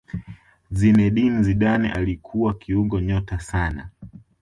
zinedine 0.71 1.43
zidane 1.43 1.91
alikuwa 1.93 2.53
kiungo 2.53 2.99
nyota 3.01 3.39
sana 3.39 3.89